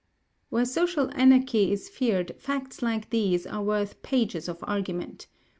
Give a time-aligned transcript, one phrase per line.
[0.49, 5.27] Where social anarchy is feared, facts like these are worth pages of argument.